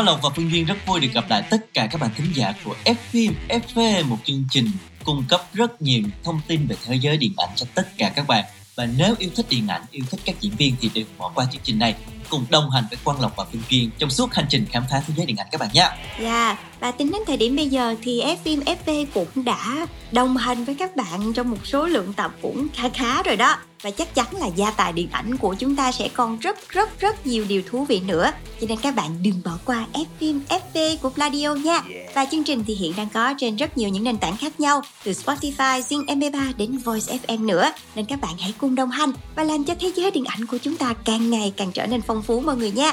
[0.00, 2.26] Quang Lộc và Phương Duyên rất vui được gặp lại tất cả các bạn thính
[2.34, 4.66] giả của Fim FV, một chương trình
[5.04, 8.26] cung cấp rất nhiều thông tin về thế giới điện ảnh cho tất cả các
[8.26, 8.44] bạn.
[8.76, 11.46] Và nếu yêu thích điện ảnh, yêu thích các diễn viên thì đừng bỏ qua
[11.52, 11.94] chương trình này.
[12.28, 15.02] Cùng đồng hành với Quang Lộc và Phương Duyên trong suốt hành trình khám phá
[15.06, 15.88] thế giới điện ảnh các bạn nhé.
[16.20, 20.64] Dạ, và tính đến thời điểm bây giờ thì Fim FV cũng đã đồng hành
[20.64, 23.56] với các bạn trong một số lượng tập cũng khá khá rồi đó.
[23.82, 27.00] Và chắc chắn là gia tài điện ảnh của chúng ta sẽ còn rất rất
[27.00, 28.32] rất nhiều điều thú vị nữa.
[28.60, 31.82] Cho nên các bạn đừng bỏ qua F phim FV của Pladio nha.
[32.14, 34.82] Và chương trình thì hiện đang có trên rất nhiều những nền tảng khác nhau,
[35.04, 37.72] từ Spotify, Zing MP3 đến Voice FM nữa.
[37.94, 40.58] Nên các bạn hãy cùng đồng hành và làm cho thế giới điện ảnh của
[40.58, 42.92] chúng ta càng ngày càng trở nên phong phú mọi người nha.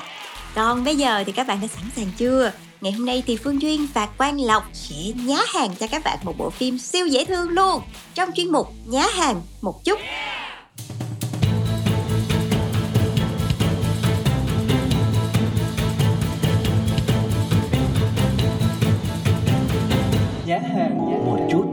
[0.56, 2.52] Còn bây giờ thì các bạn đã sẵn sàng chưa?
[2.82, 6.18] Ngày hôm nay thì Phương Duyên và Quang Lộc sẽ nhá hàng cho các bạn
[6.24, 7.82] một bộ phim siêu dễ thương luôn
[8.16, 10.00] trong chuyên mục nhá hàng một chút.
[20.48, 21.66] Nhá hàng một chút.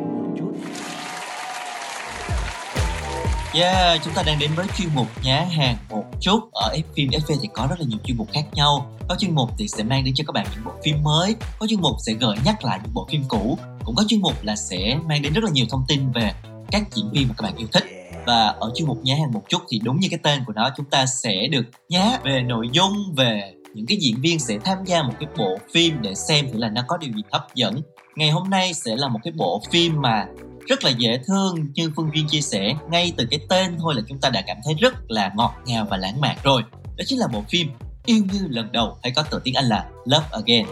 [3.55, 7.09] Yeah, chúng ta đang đến với chuyên mục nhá hàng một chút ở F phim
[7.09, 8.97] FV thì có rất là nhiều chuyên mục khác nhau.
[9.09, 11.67] Có chuyên mục thì sẽ mang đến cho các bạn những bộ phim mới, có
[11.67, 14.57] chuyên mục sẽ gợi nhắc lại những bộ phim cũ, cũng có chuyên mục là
[14.57, 16.33] sẽ mang đến rất là nhiều thông tin về
[16.71, 17.85] các diễn viên mà các bạn yêu thích.
[18.27, 20.71] Và ở chuyên mục nhá hàng một chút thì đúng như cái tên của nó
[20.77, 24.79] chúng ta sẽ được nhá về nội dung, về những cái diễn viên sẽ tham
[24.85, 27.83] gia một cái bộ phim để xem thử là nó có điều gì hấp dẫn.
[28.17, 30.27] Ngày hôm nay sẽ là một cái bộ phim mà
[30.67, 32.75] rất là dễ thương như Phương Duyên chia sẻ.
[32.91, 35.87] Ngay từ cái tên thôi là chúng ta đã cảm thấy rất là ngọt ngào
[35.91, 36.63] và lãng mạn rồi.
[36.97, 37.69] Đó chính là bộ phim
[38.07, 40.67] Yêu như lần đầu, hay có tựa tiếng Anh là Love Again.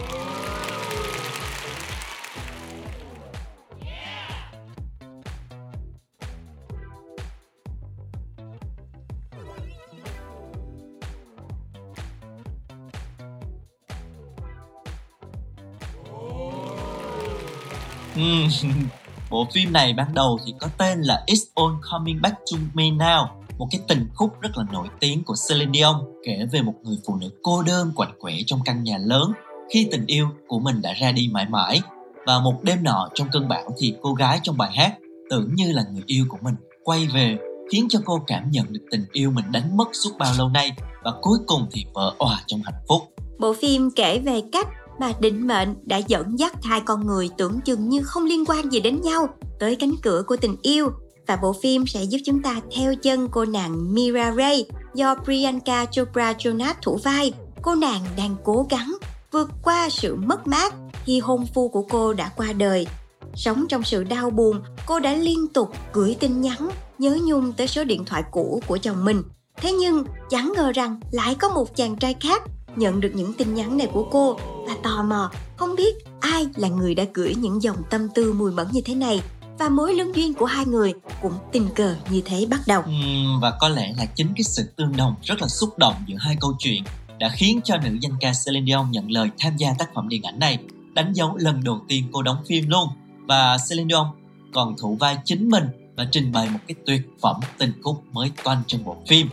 [19.29, 22.83] Bộ phim này ban đầu thì có tên là It's All Coming Back to Me
[22.83, 25.95] Now, một cái tình khúc rất là nổi tiếng của Celine Dion,
[26.25, 29.31] kể về một người phụ nữ cô đơn quạnh quẻ trong căn nhà lớn
[29.73, 31.81] khi tình yêu của mình đã ra đi mãi mãi.
[32.25, 34.93] Và một đêm nọ trong cơn bão thì cô gái trong bài hát
[35.29, 37.37] tưởng như là người yêu của mình quay về,
[37.71, 40.71] khiến cho cô cảm nhận được tình yêu mình đánh mất suốt bao lâu nay
[41.03, 43.01] và cuối cùng thì vỡ òa trong hạnh phúc.
[43.39, 44.67] Bộ phim kể về cách
[44.99, 48.69] mà định mệnh đã dẫn dắt hai con người tưởng chừng như không liên quan
[48.69, 49.27] gì đến nhau
[49.59, 50.91] tới cánh cửa của tình yêu
[51.27, 55.85] và bộ phim sẽ giúp chúng ta theo chân cô nàng Mira Ray do Priyanka
[55.85, 57.33] Chopra Jonas thủ vai.
[57.61, 58.97] Cô nàng đang cố gắng
[59.31, 60.73] vượt qua sự mất mát
[61.05, 62.87] khi hôn phu của cô đã qua đời.
[63.35, 67.67] Sống trong sự đau buồn, cô đã liên tục gửi tin nhắn nhớ nhung tới
[67.67, 69.23] số điện thoại cũ của chồng mình.
[69.57, 72.41] Thế nhưng chẳng ngờ rằng lại có một chàng trai khác
[72.75, 76.67] nhận được những tin nhắn này của cô và tò mò không biết ai là
[76.67, 79.21] người đã gửi những dòng tâm tư mùi mẫn như thế này
[79.59, 82.81] và mối lương duyên của hai người cũng tình cờ như thế bắt đầu.
[82.81, 86.17] Ừm, và có lẽ là chính cái sự tương đồng rất là xúc động giữa
[86.19, 86.83] hai câu chuyện
[87.19, 90.23] đã khiến cho nữ danh ca Celine Dion nhận lời tham gia tác phẩm điện
[90.23, 90.57] ảnh này
[90.93, 92.89] đánh dấu lần đầu tiên cô đóng phim luôn
[93.27, 94.07] và Celine Dion
[94.53, 95.63] còn thủ vai chính mình
[95.97, 99.29] và trình bày một cái tuyệt phẩm tình khúc mới toanh trong bộ phim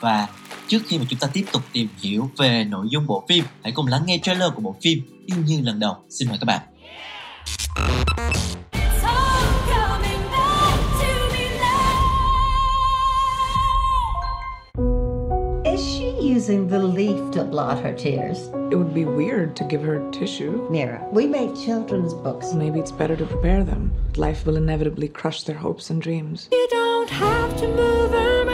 [0.00, 0.28] và
[0.68, 3.72] trước khi mà chúng ta tiếp tục tìm hiểu về nội dung bộ phim hãy
[3.72, 6.60] cùng lắng nghe trailer của bộ phim Yêu như lần đầu xin mời các bạn
[16.44, 18.48] using the leaf to blot her tears?
[18.70, 20.68] It would be weird to give her tissue.
[20.70, 22.52] Mira, we make children's books.
[22.52, 23.92] Maybe it's better to prepare them.
[24.16, 26.48] Life will inevitably crush their hopes and dreams.
[26.52, 28.44] You don't have to move her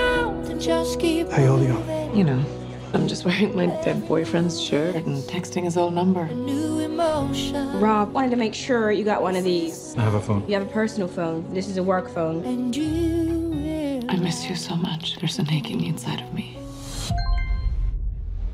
[0.61, 2.17] mountain, just keep Hey, hold on.
[2.17, 2.45] You know,
[2.93, 6.27] I'm just wearing my dead boyfriend's shirt and texting his old number.
[6.29, 7.81] new emotion.
[7.81, 9.95] Rob wanted to make sure you got one of these.
[9.97, 10.45] I have a phone.
[10.47, 11.53] You have a personal phone.
[11.55, 12.45] This is a work phone.
[12.45, 15.19] And you I miss you so much.
[15.21, 16.57] There's an aching inside of me.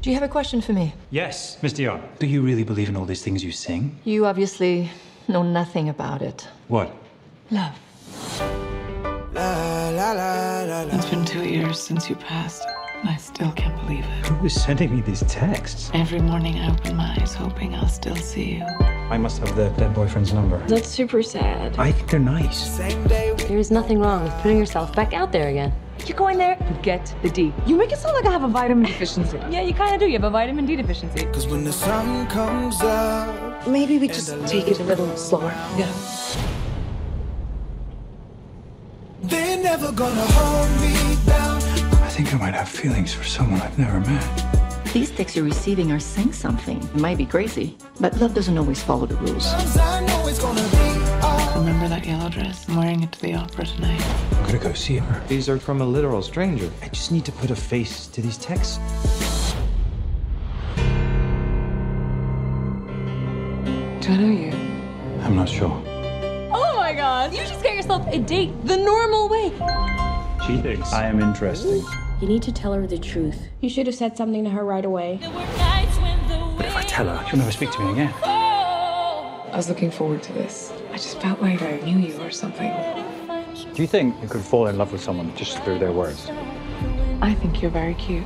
[0.03, 0.95] Do you have a question for me?
[1.11, 2.01] Yes, Miss Dion.
[2.21, 3.99] Do you really believe in all these things you sing?
[4.05, 4.91] You obviously
[5.27, 6.47] know nothing about it.
[6.69, 6.95] What?
[7.51, 7.77] Love.
[10.79, 12.63] It's years since you passed.
[13.01, 14.27] and I still can't believe it.
[14.27, 15.91] Who is sending me these texts?
[15.95, 18.65] Every morning I open my eyes hoping I'll still see you.
[19.11, 20.59] I must have the dead boyfriend's number.
[20.67, 21.79] That's super sad.
[21.79, 22.77] I think they're nice.
[22.77, 25.73] There is nothing wrong with putting yourself back out there again.
[26.05, 27.55] You go in there, you get the D.
[27.67, 29.39] You make it sound like I have a vitamin deficiency.
[29.51, 30.07] Yeah, you kind of do.
[30.07, 31.25] You have a vitamin D deficiency.
[31.27, 35.55] Cause when the sun comes up, maybe we just take it a little slower.
[35.79, 35.91] Yeah.
[39.23, 41.63] They're never gonna hold me down.
[42.03, 44.93] I think I might have feelings for someone I've never met.
[44.93, 46.79] These texts you're receiving are saying something.
[46.83, 49.53] It might be crazy, but love doesn't always follow the rules.
[51.57, 52.69] Remember that yellow dress?
[52.69, 54.01] I'm wearing it to the opera tonight.
[54.33, 55.23] I'm gonna go see her.
[55.29, 56.71] These are from a literal stranger.
[56.83, 58.79] I just need to put a face to these texts.
[64.01, 64.53] Do I know you?
[65.23, 65.83] I'm not sure.
[66.53, 67.35] Oh my god!
[67.35, 69.51] You just get yourself a date the normal way.
[70.47, 71.85] She thinks I am interesting.
[72.21, 73.49] You need to tell her the truth.
[73.61, 75.21] You should have said something to her right away.
[75.23, 78.13] But if I tell her, she'll never speak to me again.
[78.25, 80.73] I was looking forward to this.
[80.91, 82.73] I just felt like I knew you or something.
[83.75, 86.29] Do you think you could fall in love with someone just through their words?
[87.23, 88.25] I think you're very cute.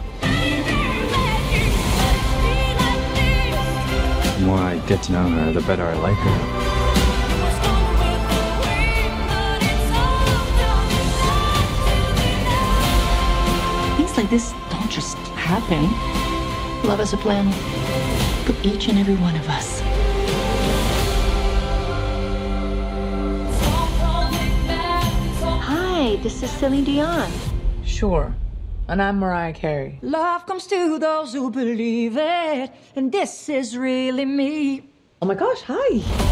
[4.39, 6.60] The more I get to know her, the better I like her.
[14.31, 15.82] This don't just happen.
[16.88, 17.50] Love has a plan
[18.44, 19.81] for each and every one of us.
[25.67, 27.31] Hi, this is Celine Dion.
[27.85, 28.32] Sure.
[28.87, 29.99] And I'm Mariah Carey.
[30.00, 34.88] Love comes to those who believe it, and this is really me.
[35.21, 36.30] Oh my gosh, hi.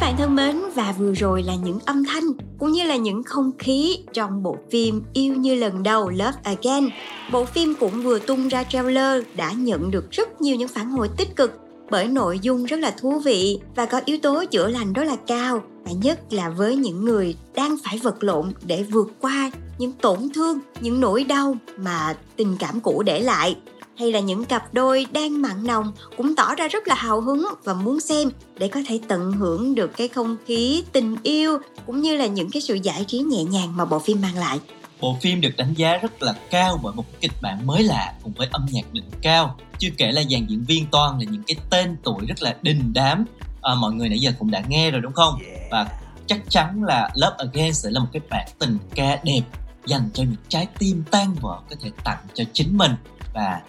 [0.00, 2.24] Các bạn thân mến và vừa rồi là những âm thanh
[2.58, 6.88] cũng như là những không khí trong bộ phim Yêu như lần đầu Love Again.
[7.32, 11.10] Bộ phim cũng vừa tung ra trailer đã nhận được rất nhiều những phản hồi
[11.16, 11.52] tích cực
[11.90, 15.16] bởi nội dung rất là thú vị và có yếu tố chữa lành rất là
[15.26, 19.92] cao và nhất là với những người đang phải vật lộn để vượt qua những
[19.92, 23.56] tổn thương, những nỗi đau mà tình cảm cũ để lại
[24.00, 27.48] hay là những cặp đôi đang mặn nồng cũng tỏ ra rất là hào hứng
[27.64, 32.00] và muốn xem để có thể tận hưởng được cái không khí tình yêu cũng
[32.00, 34.58] như là những cái sự giải trí nhẹ nhàng mà bộ phim mang lại.
[35.00, 38.32] Bộ phim được đánh giá rất là cao bởi một kịch bản mới lạ cùng
[38.32, 39.56] với âm nhạc đỉnh cao.
[39.78, 42.92] Chưa kể là dàn diễn viên toàn là những cái tên tuổi rất là đình
[42.94, 43.24] đám.
[43.62, 45.34] À, mọi người nãy giờ cũng đã nghe rồi đúng không?
[45.70, 45.86] Và
[46.26, 49.42] chắc chắn là Love Again sẽ là một cái bản tình ca đẹp
[49.86, 52.92] dành cho những trái tim tan vỡ có thể tặng cho chính mình
[53.34, 53.60] và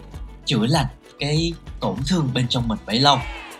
[0.44, 0.86] chữa lành
[1.18, 3.18] cái tổn thương bên trong mình bấy lâu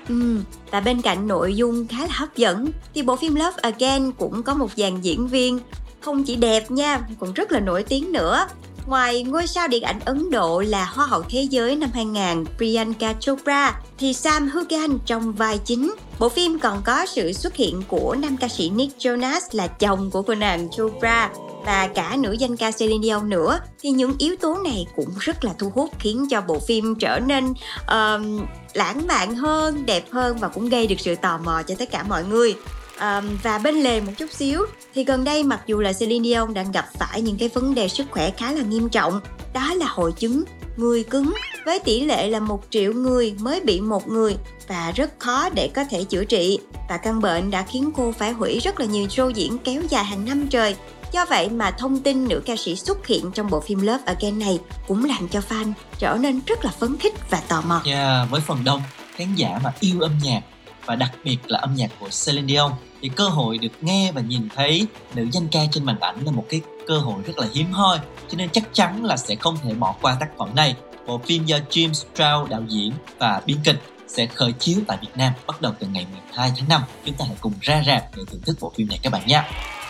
[0.08, 0.40] Ừ,
[0.70, 4.42] và bên cạnh nội dung khá là hấp dẫn thì bộ phim Love Again cũng
[4.42, 5.58] có một dàn diễn viên
[6.00, 8.46] không chỉ đẹp nha, còn rất là nổi tiếng nữa.
[8.86, 13.14] Ngoài ngôi sao điện ảnh Ấn Độ là Hoa hậu thế giới năm 2000 Priyanka
[13.20, 15.94] Chopra thì Sam Hugan trong vai chính.
[16.18, 20.10] Bộ phim còn có sự xuất hiện của nam ca sĩ Nick Jonas là chồng
[20.10, 21.30] của cô nàng Chopra
[21.66, 25.44] và cả nữ danh ca Celine Dion nữa thì những yếu tố này cũng rất
[25.44, 30.36] là thu hút khiến cho bộ phim trở nên uh, lãng mạn hơn, đẹp hơn
[30.38, 32.54] và cũng gây được sự tò mò cho tất cả mọi người.
[33.02, 36.54] Um, và bên lề một chút xíu thì gần đây mặc dù là Celine Dion
[36.54, 39.20] đang gặp phải những cái vấn đề sức khỏe khá là nghiêm trọng
[39.54, 40.44] đó là hội chứng
[40.76, 44.36] người cứng với tỷ lệ là một triệu người mới bị một người
[44.68, 48.32] và rất khó để có thể chữa trị và căn bệnh đã khiến cô phải
[48.32, 50.76] hủy rất là nhiều show diễn kéo dài hàng năm trời
[51.12, 54.38] Do vậy mà thông tin nữ ca sĩ xuất hiện trong bộ phim Love Again
[54.38, 57.82] này cũng làm cho fan trở nên rất là phấn khích và tò mò.
[57.84, 58.82] Yeah, với phần đông
[59.14, 60.42] khán giả mà yêu âm nhạc
[60.86, 64.20] và đặc biệt là âm nhạc của Celine Dion thì cơ hội được nghe và
[64.20, 67.46] nhìn thấy nữ danh ca trên màn ảnh là một cái cơ hội rất là
[67.54, 67.98] hiếm hoi.
[68.28, 70.74] Cho nên chắc chắn là sẽ không thể bỏ qua tác phẩm này.
[71.06, 75.16] Bộ phim do James Stroud đạo diễn và biên kịch sẽ khởi chiếu tại Việt
[75.16, 78.22] Nam bắt đầu từ ngày 12 tháng 5 chúng ta hãy cùng ra rạp để
[78.30, 79.42] thưởng thức bộ phim này các bạn nhé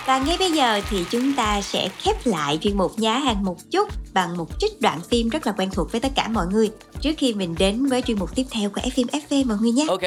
[0.07, 3.57] và ngay bây giờ thì chúng ta sẽ khép lại chuyên mục nhá hàng một
[3.71, 6.71] chút bằng một trích đoạn phim rất là quen thuộc với tất cả mọi người.
[7.01, 9.73] Trước khi mình đến với chuyên mục tiếp theo của F phim FV mọi người
[9.73, 9.87] nhé.
[9.89, 10.03] Ok.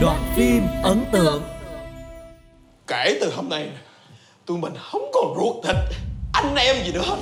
[0.00, 1.42] Đoạn phim ấn tượng.
[2.86, 3.68] Kể từ hôm nay
[4.46, 5.76] Tụi mình không còn ruột thịt.
[6.32, 7.16] Anh em gì nữa hết.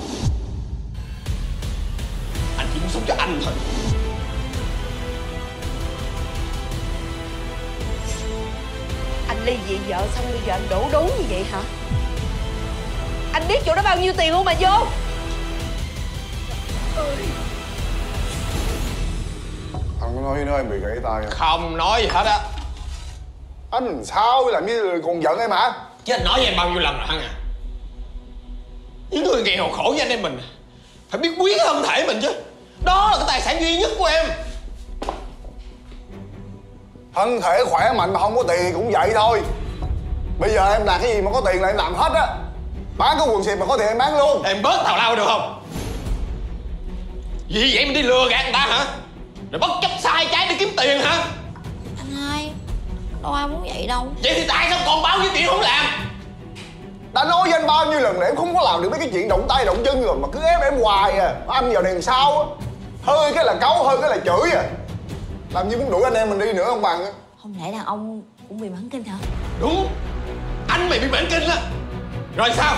[2.58, 3.54] Anh chỉ muốn sống cho anh thôi.
[9.28, 11.62] Anh ly dị vợ xong bây giờ anh đổ đốn như vậy hả?
[13.32, 14.86] Anh biết chỗ đó bao nhiêu tiền không mà vô.
[20.00, 21.30] Anh có nói với nó em bị gãy tay không?
[21.30, 22.53] Không nói gì hết á
[23.74, 25.72] Anh sao làm như còn giận em hả?
[26.04, 27.30] Chứ anh nói với em bao nhiêu lần rồi hả à?
[29.10, 30.40] Những người nghèo khổ như anh em mình
[31.10, 32.34] Phải biết quý thân thể mình chứ.
[32.84, 34.26] Đó là cái tài sản duy nhất của em.
[37.14, 39.40] Thân thể khỏe mạnh mà không có tiền thì cũng vậy thôi.
[40.38, 42.26] Bây giờ em làm cái gì mà có tiền là em làm hết á.
[42.98, 44.42] Bán cái quần xịp mà có tiền em bán luôn.
[44.42, 45.62] Em bớt tào lao được không?
[47.48, 48.86] Vì vậy mình đi lừa gạt người ta hả?
[49.50, 51.26] Rồi bất chấp sai trái để kiếm tiền hả
[53.24, 54.06] Đâu ai muốn vậy đâu.
[54.22, 55.84] Vậy thì tại sao còn bao nhiêu chuyện không làm?
[57.14, 59.08] Đã nói với anh bao nhiêu lần là em không có làm được mấy cái
[59.12, 61.34] chuyện động tay động chân rồi Mà cứ ép em hoài à.
[61.48, 62.46] Anh này làm sao á?
[63.02, 64.62] Hơi cái là cáu, hơi cái là chửi à.
[65.54, 67.10] Làm như muốn đuổi anh em mình đi nữa không bằng á.
[67.42, 69.16] Không lẽ đàn ông cũng bị mãn kinh hả?
[69.60, 69.88] Đúng.
[70.68, 71.56] Anh mày bị bệnh kinh á.
[72.36, 72.74] Rồi sao?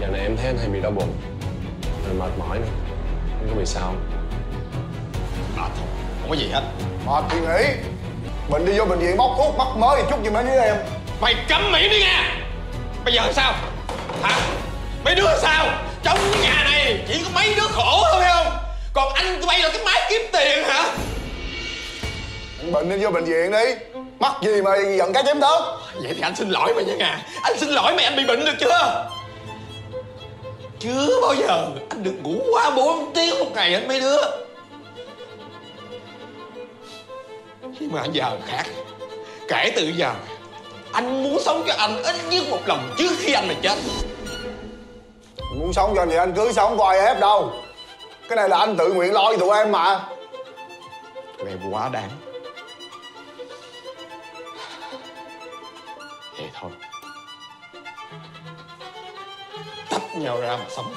[0.00, 1.12] Giờ này em thấy anh hay bị đau bụng.
[2.06, 2.66] Rồi mệt mỏi nữa
[3.38, 4.00] Anh có bị sao không?
[5.56, 5.86] À, thôi,
[6.20, 6.62] không có gì hết.
[7.06, 7.64] Mệt thì nghỉ
[8.48, 10.76] Mình đi vô bệnh viện bóc thuốc mắc mới chút gì mới với em.
[11.20, 12.34] Mày cấm miệng đi nha.
[13.04, 13.54] Bây giờ sao?
[14.22, 14.40] Hả?
[15.04, 15.66] Mấy đứa sao?
[16.02, 18.46] Trong nhà này chỉ có mấy đứa khổ thôi không?
[18.92, 20.84] Còn anh tụi bay là cái máy kiếm tiền hả?
[22.58, 23.98] Anh bệnh đi vô bệnh viện đi.
[24.20, 27.18] Mắc gì mà giận cái chém tớt Vậy thì anh xin lỗi mày nha Nga.
[27.42, 29.08] Anh xin lỗi mày anh bị bệnh được chưa?
[30.80, 31.66] Chưa bao giờ.
[31.90, 34.41] Anh được ngủ quá 4 tiếng một ngày hết mấy đứa
[37.82, 38.64] Nhưng mà anh giờ khác.
[39.48, 40.14] Kể từ giờ
[40.92, 43.78] Anh muốn sống cho anh ít nhất một lần trước khi anh mà chết.
[45.56, 47.52] Muốn sống cho anh thì anh cứ sống có ai ép đâu.
[48.28, 50.00] Cái này là anh tự nguyện lo cho tụi em mà.
[51.38, 52.10] Tụi em quá đáng.
[56.38, 56.70] Vậy thôi.
[59.90, 60.94] Tách nhau ra mà sống.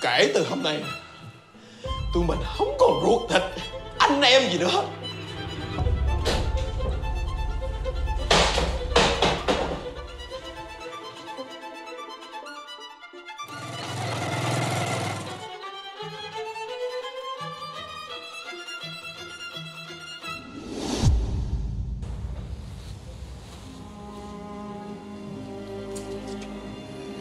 [0.00, 0.82] Kể từ hôm nay
[2.14, 3.42] Tụi mình không còn ruột thịt
[4.08, 4.66] Anh em gì nữa.
[4.66, 4.84] Hết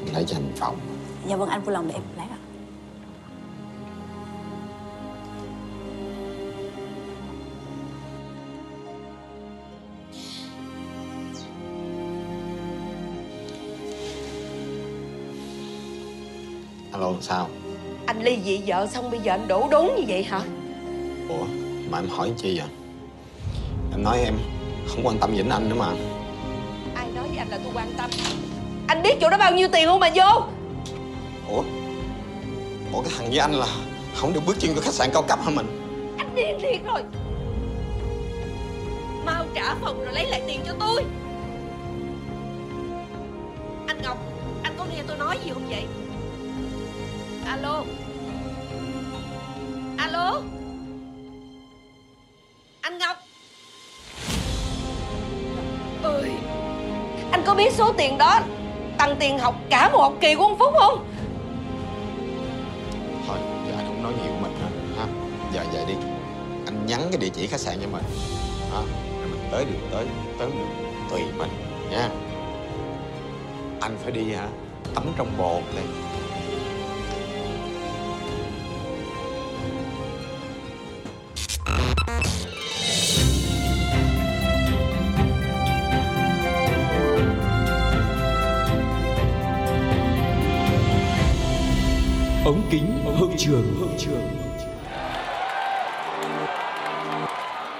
[0.05, 0.79] Em lấy cho anh phòng.
[1.27, 2.36] Dạ vâng anh vui lòng để em lấy ạ
[17.17, 17.49] Alo sao?
[18.05, 20.41] Anh ly dị vợ xong bây giờ anh đổ đốn như vậy hả?
[21.29, 21.45] Ủa
[21.89, 22.67] mà em hỏi chi vậy?
[23.91, 24.33] Em nói em
[24.87, 25.91] không quan tâm Vĩnh Anh nữa mà.
[26.95, 28.09] Ai nói với anh là tôi quan tâm?
[28.87, 30.43] Anh biết chỗ đó bao nhiêu tiền không mà vô?
[31.49, 31.63] Ủa?
[32.93, 33.67] Ủa cái thằng với anh là
[34.15, 35.67] không được bước chân vô khách sạn cao cấp hả mình?
[36.17, 37.01] Anh điên thiệt rồi.
[39.25, 41.03] Mau trả phòng rồi lấy lại tiền cho tôi.
[43.87, 44.17] Anh Ngọc
[44.63, 45.83] Anh có nghe tôi nói gì không vậy
[57.31, 58.39] Anh có biết số tiền đó
[58.97, 61.05] Tăng tiền học cả một học kỳ của ông Phúc không?
[63.27, 64.67] Thôi, giờ anh không nói nhiều của mình nữa
[64.97, 65.05] ha?
[65.53, 65.93] Giờ về đi.
[66.65, 68.03] Anh nhắn cái địa chỉ khách sạn cho mình.
[68.73, 68.81] Ha?
[69.21, 70.05] Mình tới được, tới
[70.39, 70.87] Tới được.
[71.09, 71.49] Tùy mình,
[71.91, 72.09] nha.
[73.81, 74.47] Anh phải đi, hả?
[74.95, 75.85] Tắm trong bồn đây.
[93.37, 93.75] Trường.
[93.79, 94.21] Hậu trường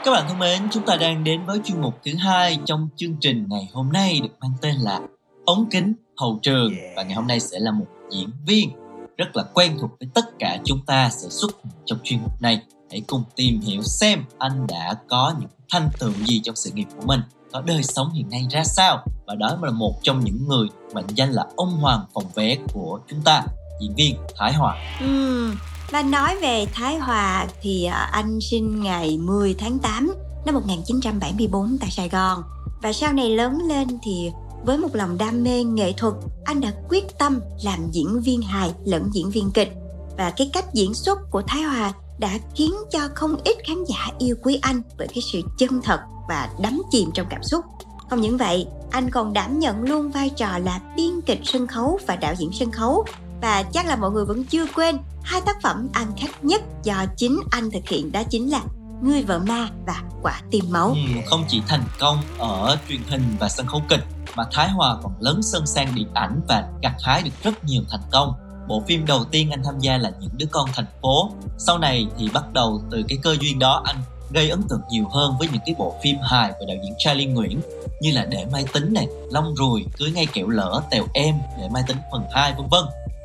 [0.05, 3.15] Các bạn thân mến, chúng ta đang đến với chuyên mục thứ hai trong chương
[3.19, 5.01] trình ngày hôm nay được mang tên là
[5.45, 6.73] ống kính hậu trường.
[6.95, 8.71] Và ngày hôm nay sẽ là một diễn viên
[9.17, 12.41] rất là quen thuộc với tất cả chúng ta sẽ xuất hiện trong chuyên mục
[12.41, 12.61] này.
[12.91, 16.87] Hãy cùng tìm hiểu xem anh đã có những thành tựu gì trong sự nghiệp
[16.95, 17.21] của mình,
[17.51, 19.03] có đời sống hiện nay ra sao.
[19.27, 22.99] Và đó là một trong những người mệnh danh là ông hoàng phòng vé của
[23.07, 23.43] chúng ta,
[23.81, 24.75] diễn viên Thái Hòa.
[24.99, 25.51] Ừ,
[25.91, 30.13] và nói về Thái Hòa thì à, anh sinh ngày 10 tháng 8
[30.45, 32.43] năm 1974 tại Sài Gòn.
[32.81, 34.31] Và sau này lớn lên thì
[34.65, 36.13] với một lòng đam mê nghệ thuật,
[36.45, 39.73] anh đã quyết tâm làm diễn viên hài lẫn diễn viên kịch.
[40.17, 44.07] Và cái cách diễn xuất của Thái Hòa đã khiến cho không ít khán giả
[44.19, 47.65] yêu quý anh bởi cái sự chân thật và đắm chìm trong cảm xúc.
[48.09, 51.99] Không những vậy, anh còn đảm nhận luôn vai trò là biên kịch sân khấu
[52.07, 53.05] và đạo diễn sân khấu.
[53.41, 57.05] Và chắc là mọi người vẫn chưa quên hai tác phẩm ăn khách nhất do
[57.17, 58.61] chính anh thực hiện đó chính là
[59.01, 60.87] Người vợ ma và Quả tim máu.
[60.87, 64.03] Ừ, không chỉ thành công ở truyền hình và sân khấu kịch
[64.35, 67.83] mà Thái Hòa còn lớn sân sang điện ảnh và gặt hái được rất nhiều
[67.89, 68.33] thành công.
[68.67, 71.31] Bộ phim đầu tiên anh tham gia là Những đứa con thành phố.
[71.57, 73.95] Sau này thì bắt đầu từ cái cơ duyên đó anh
[74.31, 77.27] gây ấn tượng nhiều hơn với những cái bộ phim hài của đạo diễn Charlie
[77.27, 77.61] Nguyễn
[78.01, 81.69] như là Để Mai Tính này, Long Rùi, Cưới ngay kẹo lỡ, Tèo Em, Để
[81.73, 82.83] Mai Tính phần 2 vân vân.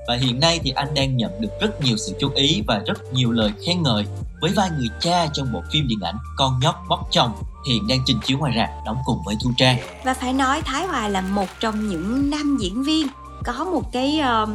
[0.09, 3.13] Và hiện nay thì anh đang nhận được rất nhiều sự chú ý và rất
[3.13, 4.05] nhiều lời khen ngợi
[4.41, 7.33] với vai người cha trong bộ phim điện ảnh Con nhóc bóc chồng
[7.69, 9.77] hiện đang trình chiếu ngoài rạp đóng cùng với Thu Trang.
[10.05, 13.07] Và phải nói Thái Hòa là một trong những nam diễn viên
[13.45, 14.49] có một cái uh,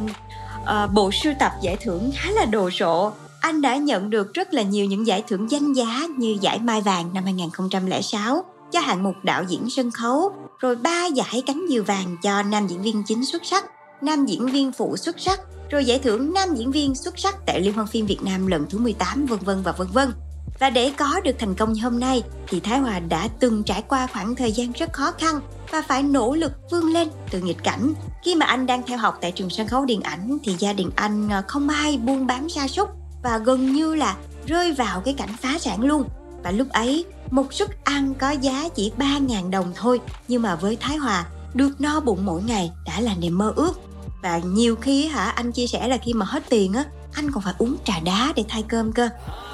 [0.62, 3.12] uh, bộ sưu tập giải thưởng khá là đồ sộ.
[3.40, 6.80] Anh đã nhận được rất là nhiều những giải thưởng danh giá như giải Mai
[6.80, 11.82] Vàng năm 2006 cho hạng mục đạo diễn sân khấu, rồi ba giải cánh diều
[11.82, 13.64] vàng cho nam diễn viên chính xuất sắc,
[14.02, 15.40] nam diễn viên phụ xuất sắc,
[15.70, 18.66] rồi giải thưởng nam diễn viên xuất sắc tại Liên hoan phim Việt Nam lần
[18.70, 20.12] thứ 18 vân vân và vân vân.
[20.58, 23.82] Và để có được thành công như hôm nay thì Thái Hòa đã từng trải
[23.82, 25.40] qua khoảng thời gian rất khó khăn
[25.70, 27.92] và phải nỗ lực vươn lên từ nghịch cảnh.
[28.24, 30.90] Khi mà anh đang theo học tại trường sân khấu điện ảnh thì gia đình
[30.96, 32.88] anh ờ, không ai buôn bán sa súc
[33.22, 36.08] và gần như là rơi vào cái cảnh phá sản luôn.
[36.44, 40.76] Và lúc ấy, một suất ăn có giá chỉ 3.000 đồng thôi, nhưng mà với
[40.76, 43.80] Thái Hòa, được no bụng mỗi ngày đã là niềm mơ ước.
[44.22, 47.42] Và nhiều khi hả anh chia sẻ là khi mà hết tiền á, anh còn
[47.42, 49.08] phải uống trà đá để thay cơm cơ.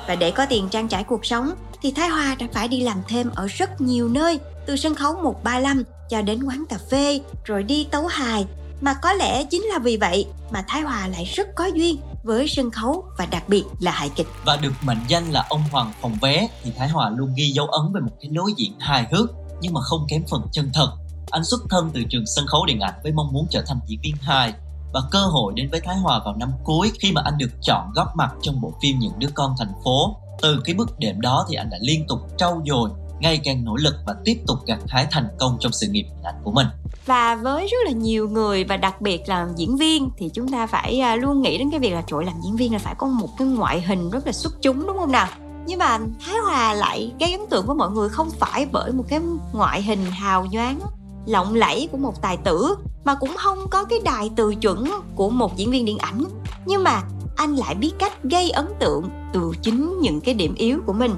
[0.09, 1.51] Và để có tiền trang trải cuộc sống
[1.83, 5.15] thì Thái Hòa đã phải đi làm thêm ở rất nhiều nơi, từ sân khấu
[5.15, 8.47] 135 cho đến quán cà phê, rồi đi tấu hài.
[8.81, 12.49] Mà có lẽ chính là vì vậy mà Thái Hòa lại rất có duyên với
[12.49, 14.27] sân khấu và đặc biệt là hài kịch.
[14.45, 17.67] Và được mệnh danh là ông hoàng phòng vé thì Thái Hòa luôn ghi dấu
[17.67, 19.31] ấn về một cái lối diễn hài hước
[19.61, 20.97] nhưng mà không kém phần chân thật.
[21.35, 24.01] Anh xuất thân từ trường sân khấu điện ảnh với mong muốn trở thành diễn
[24.03, 24.53] viên hài
[24.93, 27.93] và cơ hội đến với Thái Hòa vào năm cuối khi mà anh được chọn
[27.95, 30.17] góp mặt trong bộ phim Những đứa con thành phố.
[30.43, 33.77] Từ cái bước đệm đó thì anh đã liên tục trau dồi, ngày càng nỗ
[33.77, 36.67] lực và tiếp tục gặt hái thành công trong sự nghiệp điện ảnh của mình.
[37.07, 40.67] Và với rất là nhiều người và đặc biệt là diễn viên thì chúng ta
[40.67, 43.07] phải à, luôn nghĩ đến cái việc là trội làm diễn viên là phải có
[43.07, 45.29] một cái ngoại hình rất là xuất chúng đúng không nào?
[45.67, 49.05] nhưng mà Thái Hòa lại gây ấn tượng với mọi người không phải bởi một
[49.09, 49.21] cái
[49.53, 50.81] ngoại hình hào nhoáng
[51.27, 54.85] lộng lẫy của một tài tử mà cũng không có cái đài từ chuẩn
[55.15, 56.25] của một diễn viên điện ảnh
[56.67, 57.03] nhưng mà
[57.37, 61.15] anh lại biết cách gây ấn tượng từ chính những cái điểm yếu của mình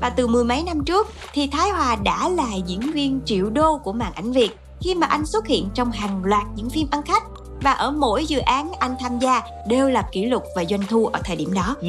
[0.00, 3.78] và từ mười mấy năm trước thì Thái Hòa đã là diễn viên triệu đô
[3.78, 7.02] của màn ảnh Việt khi mà anh xuất hiện trong hàng loạt những phim ăn
[7.02, 7.22] khách
[7.62, 11.06] và ở mỗi dự án anh tham gia đều là kỷ lục và doanh thu
[11.06, 11.76] ở thời điểm đó.
[11.80, 11.88] Ừ,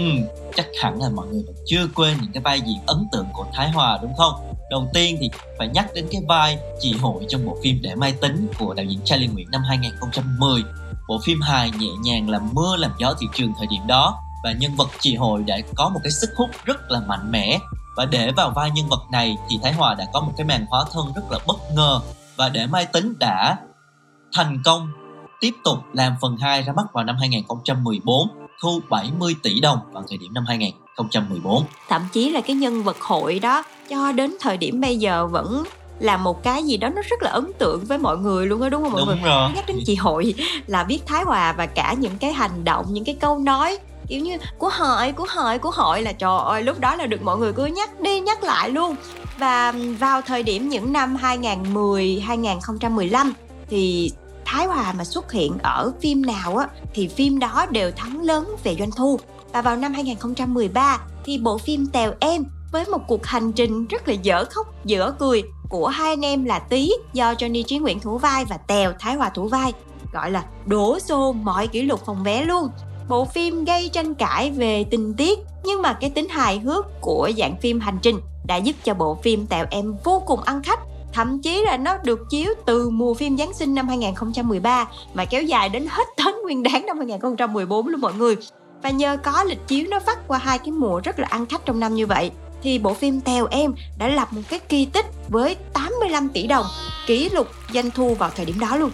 [0.56, 3.46] chắc hẳn là mọi người vẫn chưa quên những cái vai diễn ấn tượng của
[3.54, 4.34] Thái Hòa đúng không?
[4.72, 8.14] Đầu tiên thì phải nhắc đến cái vai chị hội trong bộ phim Để Mai
[8.22, 10.64] Tính của đạo diễn Charlie Nguyễn năm 2010.
[11.08, 14.52] Bộ phim hài nhẹ nhàng làm mưa làm gió thị trường thời điểm đó và
[14.52, 17.60] nhân vật chị hội đã có một cái sức hút rất là mạnh mẽ
[17.98, 20.66] và để vào vai nhân vật này thì Thái Hòa đã có một cái màn
[20.70, 22.00] hóa thân rất là bất ngờ
[22.38, 23.58] và để Mai Tính đã
[24.34, 24.92] thành công
[25.40, 28.28] tiếp tục làm phần 2 ra mắt vào năm 2014
[28.62, 31.64] thu 70 tỷ đồng vào thời điểm năm 2014.
[31.90, 35.64] Thậm chí là cái nhân vật hội đó cho đến thời điểm bây giờ vẫn
[36.00, 38.70] là một cái gì đó nó rất là ấn tượng với mọi người luôn á
[38.70, 39.18] đúng không mọi đúng người?
[39.24, 39.50] Rồi.
[39.56, 40.34] Nhắc đến chị hội
[40.68, 43.78] là biết Thái Hòa và cả những cái hành động, những cái câu nói
[44.08, 47.22] kiểu như của hội của hội của hội là trời ơi lúc đó là được
[47.22, 48.96] mọi người cứ nhắc đi nhắc lại luôn
[49.38, 53.34] và vào thời điểm những năm 2010 2015
[53.70, 54.12] thì
[54.46, 58.56] Thái Hòa mà xuất hiện ở phim nào á thì phim đó đều thắng lớn
[58.64, 59.20] về doanh thu.
[59.54, 64.08] Và vào năm 2013 thì bộ phim Tèo Em với một cuộc hành trình rất
[64.08, 68.00] là dở khóc, dở cười của hai anh em là Tý do Johnny Trí Nguyễn
[68.00, 69.74] thủ vai và Tèo Thái Hòa thủ vai,
[70.14, 72.68] gọi là đổ xô mọi kỷ lục phòng vé luôn.
[73.10, 77.30] Bộ phim gây tranh cãi về tình tiết nhưng mà cái tính hài hước của
[77.38, 80.80] dạng phim hành trình đã giúp cho bộ phim Tèo Em vô cùng ăn khách
[81.14, 85.44] Thậm chí là nó được chiếu từ mùa phim Giáng sinh năm 2013 mà kéo
[85.44, 88.36] dài đến hết Tết Nguyên đán năm 2014 luôn mọi người.
[88.84, 91.66] Và nhờ có lịch chiếu nó vắt qua hai cái mùa rất là ăn khách
[91.66, 92.32] trong năm như vậy
[92.64, 96.66] thì bộ phim Tèo Em đã lập một cái kỳ tích với 85 tỷ đồng,
[97.08, 98.92] kỷ lục doanh thu vào thời điểm đó luôn.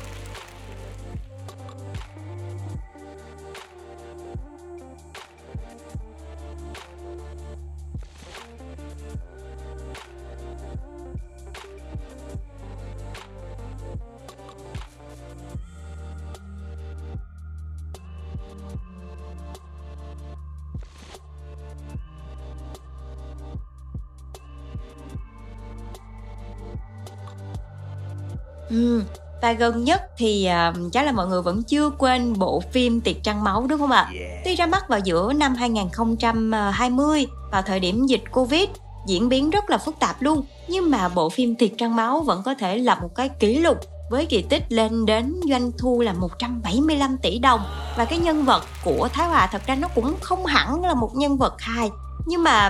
[28.77, 29.03] Ừ.
[29.41, 33.23] Và gần nhất thì uh, chắc là mọi người vẫn chưa quên bộ phim Tiệc
[33.23, 34.11] Trăng Máu đúng không ạ?
[34.13, 34.41] Yeah.
[34.45, 38.69] Tuy ra mắt vào giữa năm 2020 vào thời điểm dịch Covid
[39.07, 42.41] diễn biến rất là phức tạp luôn nhưng mà bộ phim Tiệc Trăng Máu vẫn
[42.45, 43.77] có thể lập một cái kỷ lục
[44.09, 47.59] với kỳ tích lên đến doanh thu là 175 tỷ đồng
[47.97, 51.15] và cái nhân vật của Thái Hòa thật ra nó cũng không hẳn là một
[51.15, 51.89] nhân vật hài
[52.25, 52.69] nhưng mà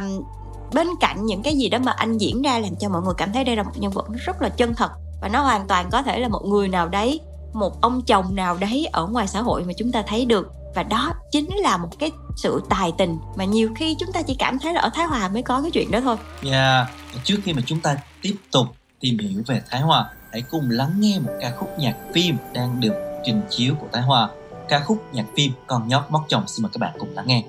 [0.73, 3.33] bên cạnh những cái gì đó mà anh diễn ra làm cho mọi người cảm
[3.33, 4.91] thấy đây là một nhân vật rất là chân thật
[5.21, 7.21] và nó hoàn toàn có thể là một người nào đấy
[7.53, 10.83] một ông chồng nào đấy ở ngoài xã hội mà chúng ta thấy được và
[10.83, 14.59] đó chính là một cái sự tài tình mà nhiều khi chúng ta chỉ cảm
[14.59, 16.17] thấy là ở Thái Hòa mới có cái chuyện đó thôi.
[16.51, 16.87] Yeah,
[17.23, 18.67] trước khi mà chúng ta tiếp tục
[18.99, 22.79] tìm hiểu về Thái Hòa, hãy cùng lắng nghe một ca khúc nhạc phim đang
[22.79, 22.93] được
[23.25, 24.29] trình chiếu của Thái Hòa.
[24.69, 27.43] Ca khúc nhạc phim Con nhóc móc chồng xin mời các bạn cùng lắng nghe.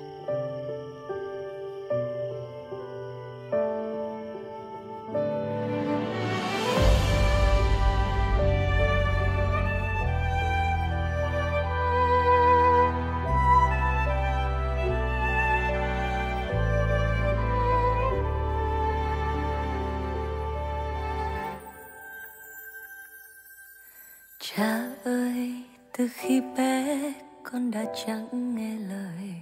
[24.55, 25.53] Cha ơi,
[25.97, 29.33] từ khi bé con đã chẳng nghe lời.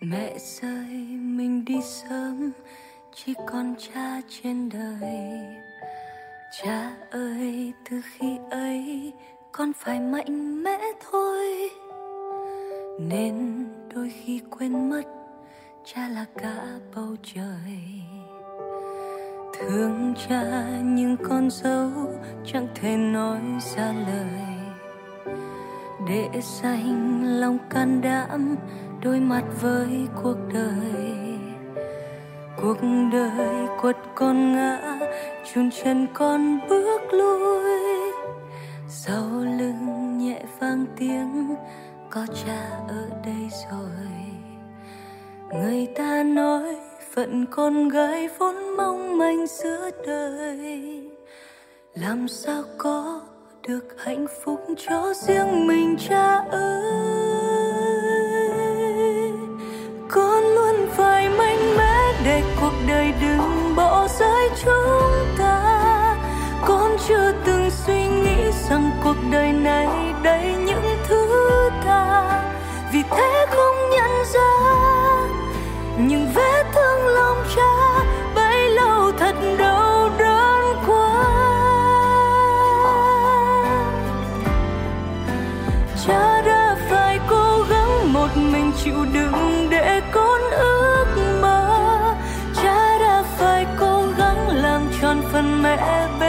[0.00, 2.52] Mẹ rơi mình đi sớm
[3.14, 5.18] chỉ còn cha trên đời.
[6.62, 9.12] Cha ơi từ khi ấy
[9.52, 10.78] con phải mạnh mẽ
[11.10, 11.70] thôi.
[13.00, 15.04] Nên đôi khi quên mất
[15.84, 17.78] cha là cả bầu trời
[19.58, 21.90] thương cha nhưng con dấu
[22.44, 23.40] chẳng thể nói
[23.76, 24.44] ra lời.
[26.08, 28.56] Để dành lòng can đảm
[29.02, 31.38] đôi mặt với cuộc đời.
[32.62, 32.78] Cuộc
[33.12, 34.98] đời quật con ngã
[35.54, 37.84] chun chân con bước lui
[38.88, 39.24] sau
[39.58, 41.54] lưng nhẹ vang tiếng,
[42.10, 44.08] có cha ở đây rồi.
[45.52, 46.76] Người ta nói
[47.14, 51.02] phận con gái vốn mong manh giữa đời.
[51.94, 53.20] Làm sao có
[53.68, 56.82] được hạnh phúc cho riêng mình cha ơi?
[60.10, 66.16] Con luôn phải mạnh mẽ để cuộc đời đừng bỏ rơi chúng ta.
[66.66, 70.03] Con chưa từng suy nghĩ rằng cuộc đời này
[88.84, 91.06] chịu đựng để con ước
[91.42, 92.14] mơ.
[92.62, 96.23] Cha đã phải cố gắng làm tròn phần mẹ bên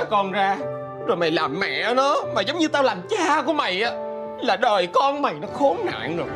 [0.00, 0.56] đẻ con ra.
[1.06, 3.90] Rồi mày làm mẹ nó mà giống như tao làm cha của mày á
[4.42, 6.26] là đời con mày nó khốn nạn rồi.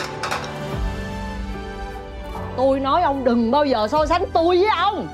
[2.56, 5.08] Tôi nói ông đừng bao giờ so sánh tôi với ông.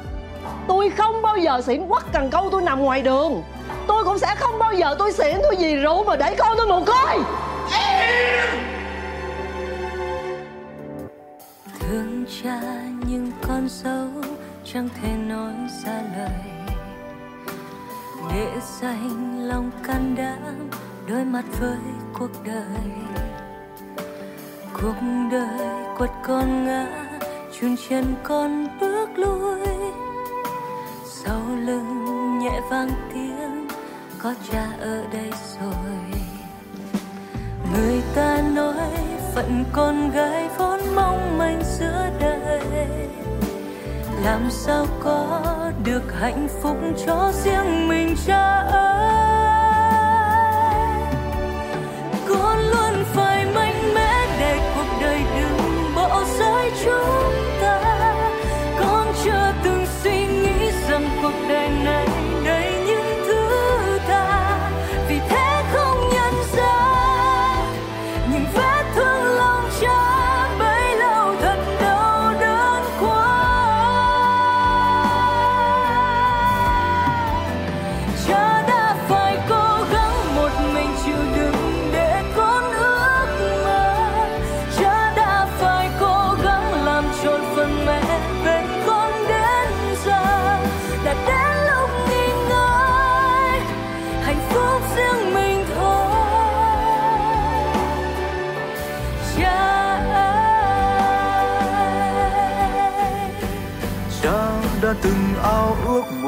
[0.68, 3.42] Tôi không bao giờ xỉn quắc cần câu tôi nằm ngoài đường.
[3.86, 6.66] Tôi cũng sẽ không bao giờ tôi xỉn tôi vì rượu mà để con tôi
[6.66, 7.18] mồ côi
[11.80, 12.60] thương cha
[13.06, 14.30] nhưng con dâu
[14.72, 15.52] chẳng thể nói
[15.84, 16.49] ra lời
[18.34, 20.70] để dành lòng can đảm
[21.08, 21.78] đối mặt với
[22.18, 22.90] cuộc đời.
[24.72, 24.96] Cuộc
[25.30, 26.86] đời quật con ngã
[27.60, 29.60] chun chân con bước lui.
[31.04, 33.68] Sau lưng nhẹ vang tiếng,
[34.18, 36.20] có cha ở đây rồi.
[37.74, 38.90] Người ta nói
[39.34, 42.60] phận con gái vốn mong manh giữa đời
[44.24, 49.39] làm sao có được hạnh phúc cho riêng mình cha ơi?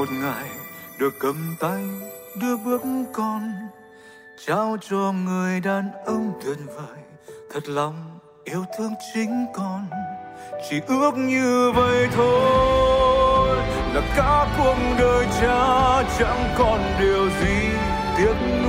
[0.03, 0.49] Một ngày
[0.99, 1.83] được cầm tay
[2.41, 3.53] đưa bước con,
[4.47, 6.99] trao cho người đàn ông tuyệt vời.
[7.53, 9.87] Thật lòng yêu thương chính con,
[10.71, 13.57] chỉ ước như vậy thôi.
[13.95, 17.69] Là cả cuộc đời cha, chẳng còn điều gì
[18.17, 18.62] tiếc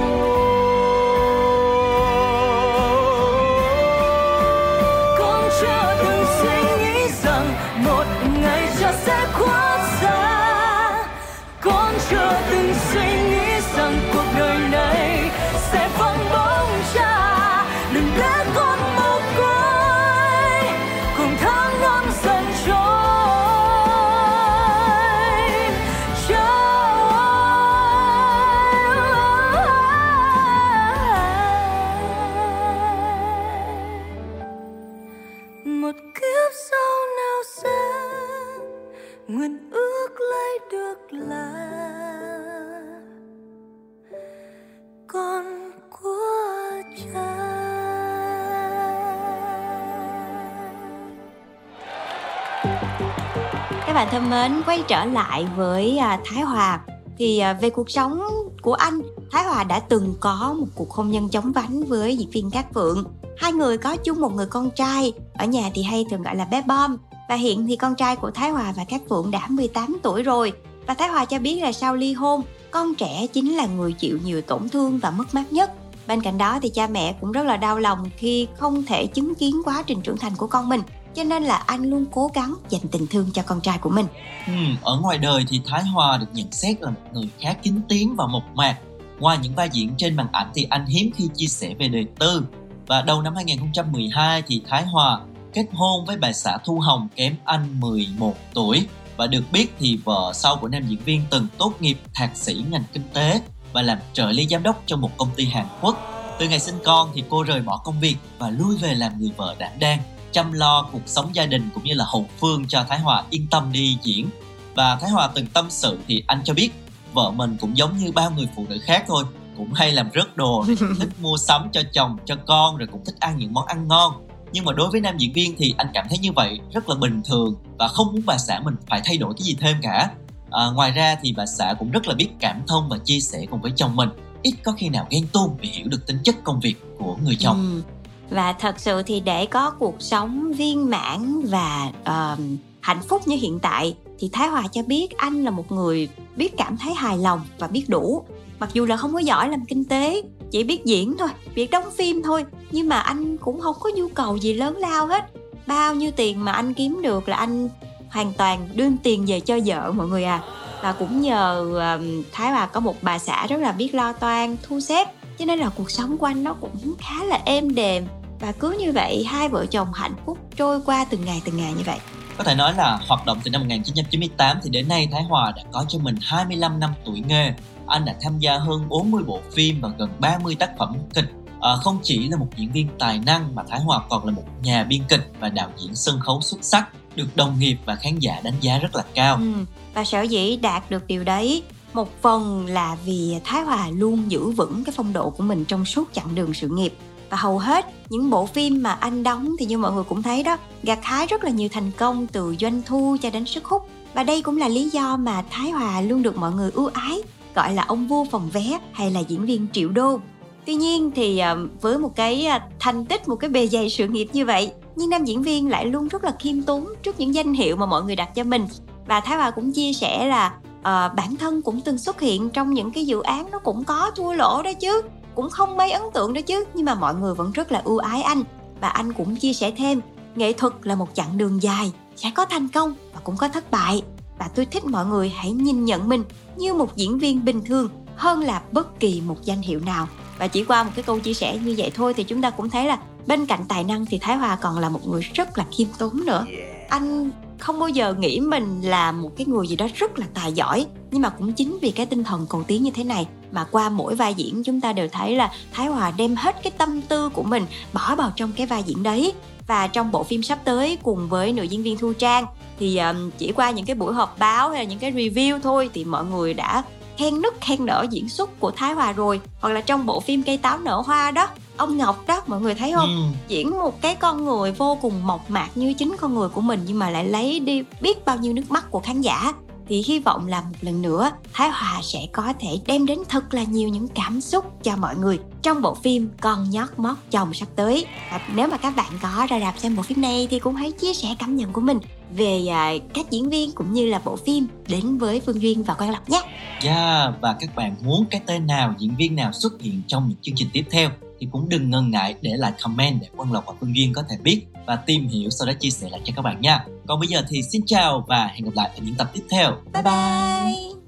[54.04, 56.80] bạn thân mến, quay trở lại với à, Thái Hòa
[57.18, 58.22] thì à, về cuộc sống
[58.62, 62.30] của anh, Thái Hòa đã từng có một cuộc hôn nhân chóng vánh với diễn
[62.30, 63.04] viên Cát Phượng.
[63.38, 66.46] Hai người có chung một người con trai, ở nhà thì hay thường gọi là
[66.46, 66.98] bé Bom.
[67.30, 70.54] Và hiện thì con trai của Thái Hòa và Cát Phượng đã 18 tuổi rồi.
[70.88, 74.20] Và Thái Hòa cho biết là sau ly hôn, con trẻ chính là người chịu
[74.26, 75.72] nhiều tổn thương và mất mát nhất.
[76.08, 79.36] Bên cạnh đó thì cha mẹ cũng rất là đau lòng khi không thể chứng
[79.36, 80.82] kiến quá trình trưởng thành của con mình.
[81.16, 84.06] Cho nên là anh luôn cố gắng dành tình thương cho con trai của mình.
[84.48, 87.82] Ừ, ở ngoài đời thì Thái Hòa được nhận xét là một người khá kín
[87.90, 88.78] tiếng và mộc mạc.
[89.20, 92.08] Ngoài những vai diễn trên màn ảnh thì anh hiếm khi chia sẻ về đời
[92.20, 92.46] tư.
[92.88, 95.20] Và đầu năm 2012 thì Thái Hòa
[95.54, 98.88] kết hôn với bà xã Thu Hồng kém anh 11 tuổi.
[99.18, 102.64] Và được biết thì vợ sau của nam diễn viên từng tốt nghiệp thạc sĩ
[102.70, 103.42] ngành kinh tế
[103.74, 105.98] và làm trợ lý giám đốc cho một công ty Hàn Quốc.
[106.40, 109.32] Từ ngày sinh con thì cô rời bỏ công việc và lui về làm người
[109.38, 110.00] vợ đảm đang
[110.34, 113.48] chăm lo cuộc sống gia đình cũng như là hậu phương cho Thái Hòa yên
[113.48, 114.30] tâm đi diễn.
[114.76, 116.72] Và Thái Hòa từng tâm sự thì anh cho biết
[117.14, 119.24] vợ mình cũng giống như bao người phụ nữ khác thôi,
[119.58, 120.66] cũng hay làm rớt đồ,
[121.00, 124.28] thích mua sắm cho chồng, cho con rồi cũng thích ăn những món ăn ngon.
[124.52, 126.96] Nhưng mà đối với nam diễn viên thì anh cảm thấy như vậy rất là
[126.96, 130.10] bình thường và không muốn bà xã mình phải thay đổi cái gì thêm cả.
[130.52, 133.46] À, ngoài ra thì bà xã cũng rất là biết cảm thông và chia sẻ
[133.52, 134.10] cùng với chồng mình
[134.42, 137.36] ít có khi nào ghen tuông vì hiểu được tính chất công việc của người
[137.36, 137.84] chồng.
[137.86, 137.94] Ừ.
[138.30, 142.40] Và thật sự thì để có cuộc sống viên mãn và uh,
[142.82, 146.58] hạnh phúc như hiện tại thì Thái Hòa cho biết anh là một người biết
[146.58, 148.26] cảm thấy hài lòng và biết đủ.
[148.60, 151.92] Mặc dù là không có giỏi làm kinh tế, chỉ biết diễn thôi, biết đóng
[151.98, 155.26] phim thôi, nhưng mà anh cũng không có nhu cầu gì lớn lao hết.
[155.68, 157.70] Bao nhiêu tiền mà anh kiếm được là anh
[158.10, 160.44] hoàn toàn đưa tiền về cho vợ mọi người à.
[160.82, 164.58] Và cũng nhờ uh, Thái Hòa có một bà xã rất là biết lo toan,
[164.64, 165.08] thu xếp
[165.40, 168.06] cho nên là cuộc sống của anh nó cũng khá là êm đềm
[168.40, 171.74] và cứ như vậy hai vợ chồng hạnh phúc trôi qua từng ngày từng ngày
[171.74, 171.98] như vậy
[172.38, 175.64] Có thể nói là hoạt động từ năm 1998 thì đến nay Thái Hòa đã
[175.72, 177.54] có cho mình 25 năm tuổi nghề.
[177.88, 181.26] Anh đã tham gia hơn 40 bộ phim và gần 30 tác phẩm kịch.
[181.62, 184.44] À, không chỉ là một diễn viên tài năng mà Thái Hòa còn là một
[184.64, 188.20] nhà biên kịch và đạo diễn sân khấu xuất sắc, được đồng nghiệp và khán
[188.20, 189.36] giả đánh giá rất là cao.
[189.36, 189.54] ừ.
[189.94, 191.64] và sở dĩ đạt được điều đấy
[191.94, 195.86] một phần là vì Thái Hòa luôn giữ vững cái phong độ của mình trong
[195.86, 196.94] suốt chặng đường sự nghiệp.
[197.30, 200.44] Và hầu hết những bộ phim mà anh đóng thì như mọi người cũng thấy
[200.44, 203.82] đó, gặt hái rất là nhiều thành công từ doanh thu cho đến sức hút.
[204.14, 207.22] Và đây cũng là lý do mà Thái Hòa luôn được mọi người ưu ái,
[207.56, 210.20] gọi là ông vua phòng vé hay là diễn viên triệu đô.
[210.66, 214.08] Tuy nhiên thì ờ, với một cái ờ, thành tích, một cái bề dày sự
[214.08, 217.36] nghiệp như vậy, nhưng nam diễn viên lại luôn rất là khiêm tốn trước những
[217.36, 218.68] danh hiệu mà mọi người đặt cho mình.
[219.08, 222.74] Và Thái Hòa cũng chia sẻ là à, bản thân cũng từng xuất hiện trong
[222.74, 225.02] những cái dự án nó cũng có thua lỗ đó chứ.
[225.36, 227.98] Cũng không mấy ấn tượng đó chứ nhưng mà mọi người vẫn rất là ưu
[227.98, 228.44] ái anh.
[228.82, 230.02] Và anh cũng chia sẻ thêm
[230.36, 233.72] nghệ thuật là một chặng đường dài sẽ có thành công và cũng có thất
[233.72, 234.02] bại.
[234.40, 236.24] Và tôi thích mọi người hãy nhìn nhận mình
[236.58, 240.08] như một diễn viên bình thường hơn là bất kỳ một danh hiệu nào.
[240.38, 242.70] Và chỉ qua một cái câu chia sẻ như vậy thôi thì chúng ta cũng
[242.70, 245.66] thấy là bên cạnh tài năng thì Thái Hòa còn là một người rất là
[245.72, 246.46] khiêm tốn nữa.
[246.90, 250.54] Anh không bao giờ nghĩ mình là một cái người gì đó rất là tài
[250.54, 253.66] giỏi, nhưng mà cũng chính vì cái tinh thần cầu tiến như thế này mà
[253.72, 257.02] qua mỗi vai diễn chúng ta đều thấy là Thái Hòa đem hết cái tâm
[257.02, 259.34] tư của mình bỏ vào trong cái vai diễn đấy.
[259.68, 262.46] Và trong bộ phim sắp tới cùng với nữ diễn viên Thu Trang
[262.80, 263.02] thì
[263.38, 266.26] chỉ qua những cái buổi họp báo hay là những cái review thôi thì mọi
[266.26, 266.84] người đã
[267.18, 269.42] khen nức khen nở diễn xuất của Thái Hòa rồi.
[269.62, 272.76] Hoặc là trong bộ phim cây táo nở hoa đó ông Ngọc đó mọi người
[272.76, 273.38] thấy không Ừ.
[273.48, 276.82] diễn một cái con người vô cùng mộc mạc như chính con người của mình
[276.88, 279.54] nhưng mà lại lấy đi biết bao nhiêu nước mắt của khán giả
[279.90, 283.54] thì hy vọng là một lần nữa Thái Hòa sẽ có thể đem đến thật
[283.54, 287.54] là nhiều những cảm xúc cho mọi người trong bộ phim Con nhót mót chồng
[287.54, 288.06] sắp tới.
[288.32, 290.92] Và nếu mà các bạn có ra rạp xem bộ phim này thì cũng hãy
[290.92, 291.98] chia sẻ cảm nhận của mình
[292.36, 295.94] về uh, các diễn viên cũng như là bộ phim đến với Phương Duyên và
[295.94, 296.42] Quang Lộc nhé.
[296.82, 300.38] Yeah, và các bạn muốn cái tên nào, diễn viên nào xuất hiện trong những
[300.42, 301.10] chương trình tiếp theo
[301.44, 304.24] thì cũng đừng ngần ngại để lại comment để Quang Lộc và Phương Duyên có
[304.30, 306.86] thể biết và tìm hiểu sau đó chia sẻ lại cho các bạn nha.
[307.08, 309.72] Còn bây giờ thì xin chào và hẹn gặp lại ở những tập tiếp theo.
[309.94, 311.03] Bye bye.